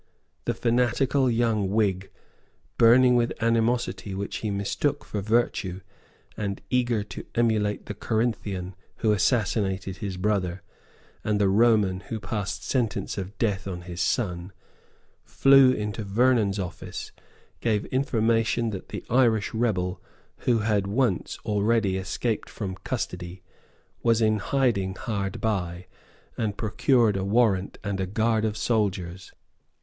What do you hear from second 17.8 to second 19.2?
information that the